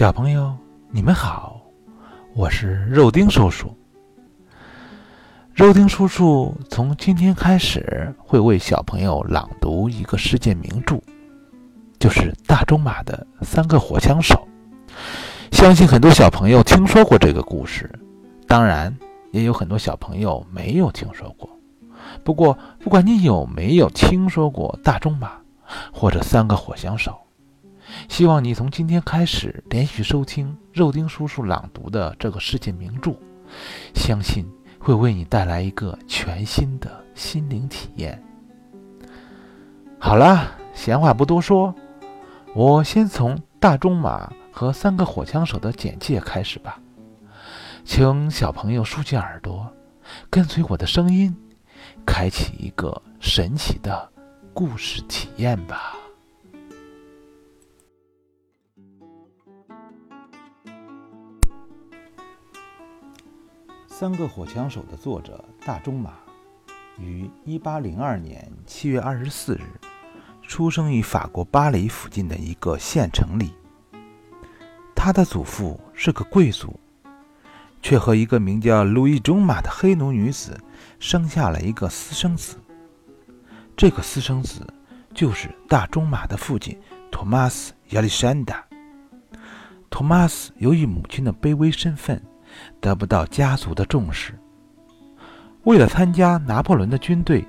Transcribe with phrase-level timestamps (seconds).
[0.00, 0.56] 小朋友，
[0.88, 1.60] 你们好，
[2.32, 3.76] 我是肉丁叔叔。
[5.52, 10.98] 肉丁叔叔从今天开始会为小朋友朗读一个世界名著，
[11.98, 14.48] 就是大仲马的《三个火枪手》。
[15.54, 17.92] 相信很多小朋友听说过这个故事，
[18.48, 18.96] 当然
[19.32, 21.46] 也有很多小朋友没有听说过。
[22.24, 25.32] 不过，不管你有没有听说过大仲马
[25.92, 27.20] 或者三个火枪手，
[28.08, 33.14] 希望你从今天开始连续收听肉丁叔叔朗读的这个世界名著，
[33.94, 34.46] 相信
[34.78, 38.22] 会为你带来一个全新的心灵体验。
[39.98, 41.74] 好了，闲话不多说，
[42.54, 46.78] 我先从大仲马和三个火枪手的简介开始吧。
[47.84, 49.66] 请小朋友竖起耳朵，
[50.28, 51.34] 跟随我的声音，
[52.04, 54.10] 开启一个神奇的
[54.52, 55.94] 故事体验吧。
[64.00, 66.12] 《三个火枪手》的作者大仲马，
[66.98, 69.60] 于一八零二年七月二十四日
[70.40, 73.52] 出生于法国巴黎附近的一个县城里。
[74.96, 76.80] 他的祖父是个贵族，
[77.82, 80.58] 却和一个名叫路易中马的黑奴女子
[80.98, 82.56] 生下了一个私生子。
[83.76, 84.66] 这个私生子
[85.12, 88.64] 就是大仲马的父亲托马斯·亚历山大。
[89.90, 92.18] 托马斯由于母亲的卑微身份。
[92.80, 94.38] 得不到家族的重视。
[95.64, 97.46] 为了参加拿破仑的军队，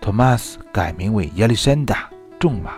[0.00, 2.72] 托马斯改名为亚历山大·仲马。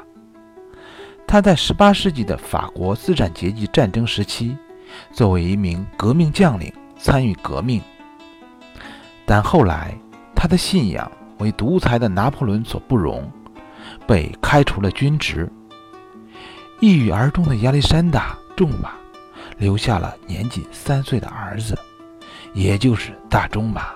[1.27, 4.57] 他在18世纪的法国资产阶级战争时期，
[5.11, 7.81] 作为一名革命将领参与革命，
[9.27, 9.99] 但后来
[10.35, 13.29] 他的信仰为独裁的拿破仑所不容，
[14.07, 15.51] 被开除了军职。
[16.81, 18.93] 抑郁而终的亚历山大·仲马。
[19.59, 21.79] 留下了年仅三岁的儿子，
[22.53, 23.89] 也就是大仲马。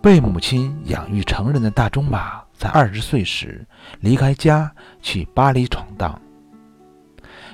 [0.00, 3.66] 被母亲养育成人的大仲马，在二十岁时
[4.00, 4.72] 离开家
[5.02, 6.20] 去巴黎闯荡。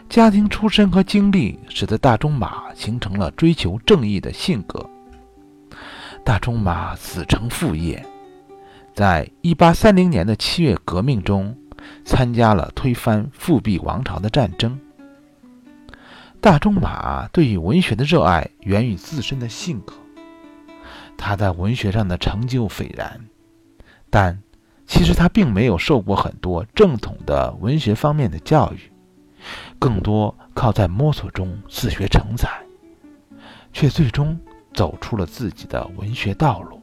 [0.09, 4.87] 家庭出身和经历使得大仲马形成了追求正义的性格。
[6.23, 8.05] 大仲马子承父业，
[8.95, 11.57] 在一八三零年的七月革命中，
[12.05, 14.79] 参加了推翻复辟王朝的战争。
[16.43, 19.95] 大仲马对于文学的热爱源于自身的性格，
[21.17, 23.21] 他在文学上的成就斐然，
[24.11, 24.43] 但
[24.85, 28.91] 其实他并没有受过很多正统的文学方面的教育，
[29.79, 32.51] 更多靠在摸索中自学成才，
[33.73, 34.37] 却最终
[34.75, 36.83] 走出了自己的文学道路。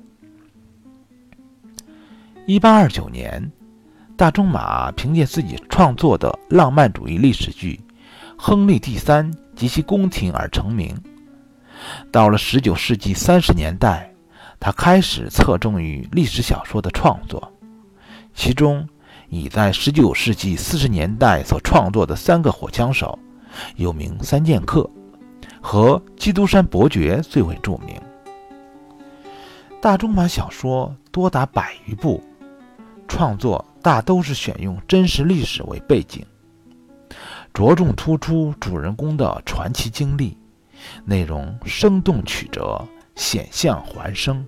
[2.45, 3.51] 一八二九年，
[4.15, 7.77] 大仲马凭借自己创作的浪漫主义历史剧
[8.41, 9.29] 《亨利第三》。
[9.59, 10.95] 及其宫廷而成名。
[12.13, 14.09] 到了十九世纪三十年代，
[14.57, 17.51] 他开始侧重于历史小说的创作，
[18.33, 18.87] 其中
[19.27, 23.19] 以在十九世纪四十年代所创作的《三个火枪手》
[23.75, 24.81] 《有名三剑客》
[25.61, 27.99] 和《基督山伯爵》最为著名。
[29.81, 32.23] 大仲马小说多达百余部，
[33.09, 36.25] 创作大都是选用真实历史为背景。
[37.53, 40.37] 着重突出主人公的传奇经历，
[41.05, 44.45] 内容生动曲折，险象环生。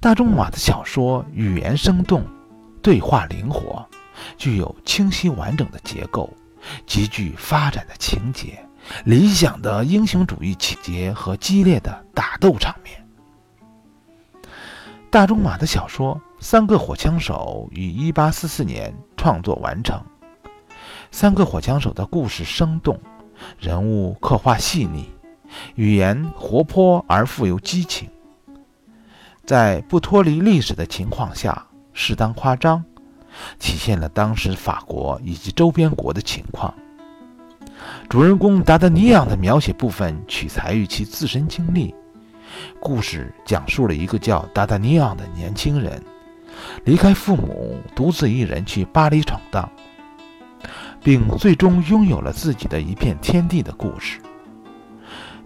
[0.00, 2.22] 大仲马的小说语言生动，
[2.82, 3.84] 对话灵活，
[4.36, 6.30] 具有清晰完整的结构，
[6.86, 8.64] 极具发展的情节，
[9.04, 13.04] 理想的英雄主义情节和激烈的打斗场面。
[15.10, 20.04] 大仲马的小说《三个火枪手》于1844年创作完成。
[21.14, 22.98] 三个火枪手的故事生动，
[23.60, 25.08] 人物刻画细腻，
[25.76, 28.10] 语言活泼而富有激情，
[29.46, 32.84] 在不脱离历史的情况下，适当夸张，
[33.60, 36.74] 体现了当时法国以及周边国的情况。
[38.08, 41.94] 主人公达达尼昂的描写部分取材于其自身经历，
[42.80, 46.02] 故事讲述了一个叫达达尼昂的年轻人，
[46.82, 49.70] 离开父母，独自一人去巴黎闯荡。
[51.04, 54.18] 并最终拥有了自己的一片天地的故事。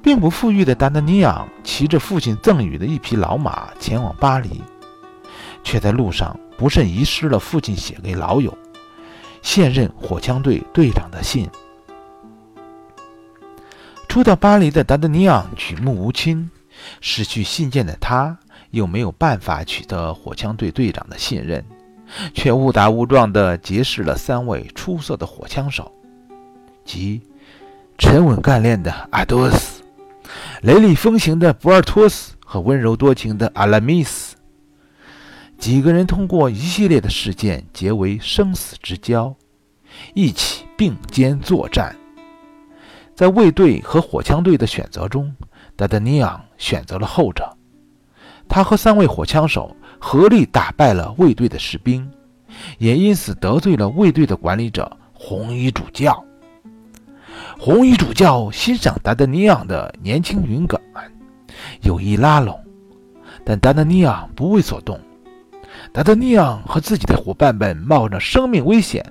[0.00, 4.62] 并不富裕的达达尼昂骑着父亲赠予的一匹老马前往巴黎，
[5.64, 8.56] 却在路上不慎遗失了父亲写给老友、
[9.43, 11.50] 现任火枪队队长的信。
[14.08, 16.49] 初到巴黎的达达尼昂举目无亲，
[17.00, 18.38] 失去信件的他
[18.70, 21.62] 又没有办法取得火枪队队长的信任。
[22.34, 25.93] 却误打误撞地结识了三位出色的火枪手，
[26.84, 27.22] 即
[27.96, 29.82] 沉稳干练的阿多斯，
[30.62, 34.37] 雷厉风行的博尔托斯和温柔多情的阿拉米斯。
[35.58, 39.34] 几个人通过一系列的事件结为生死之交，
[40.14, 41.96] 一起并肩作战。
[43.14, 45.34] 在卫队和火枪队的选择中，
[45.75, 47.52] 达达尼昂选择了后者。
[48.49, 52.11] 他和三位火枪手合力打败了卫队的士兵，
[52.79, 56.25] 也因此得罪了卫队的管理者红衣主教。
[57.59, 60.81] 红衣主教欣赏达达尼昂的年轻勇敢，
[61.83, 62.59] 有意拉拢，
[63.45, 64.99] 但达达尼昂不为所动。
[65.93, 69.05] 达达尼昂和自己的伙伴们冒着生命危险，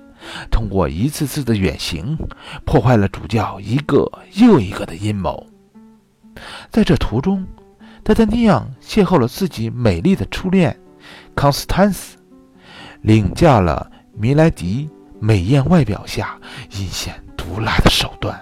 [0.50, 2.16] 通过一次次的远行，
[2.64, 5.46] 破坏了主教一个又一个的阴谋。
[6.70, 7.46] 在这途中，
[8.02, 10.78] 达达尼昂邂逅了自己美丽的初恋
[11.34, 12.16] 康斯坦斯，
[13.02, 14.88] 领教了米莱迪
[15.20, 16.38] 美艳外表下
[16.70, 18.40] 阴险毒辣的手段，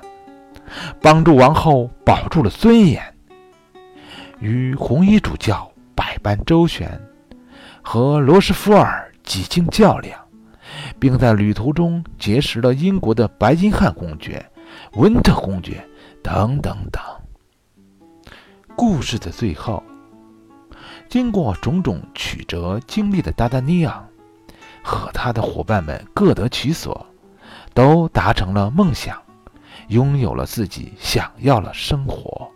[1.01, 3.03] 帮助王后保住了尊严，
[4.39, 7.01] 与红衣主教百般周旋，
[7.83, 10.19] 和罗斯福尔几经较量，
[10.99, 14.45] 并在旅途中结识了英国的白金汉公爵、
[14.93, 15.85] 温特公爵
[16.23, 17.03] 等等等。
[18.77, 19.83] 故事的最后，
[21.09, 24.07] 经过种种曲折经历的达达尼昂
[24.83, 27.07] 和他的伙伴们各得其所，
[27.73, 29.21] 都达成了梦想，
[29.89, 32.51] 拥有了自己想要的生活。